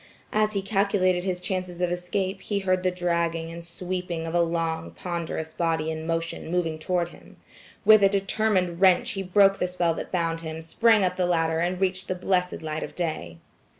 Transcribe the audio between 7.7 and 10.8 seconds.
With a determined wrench he broke the spell that bound him,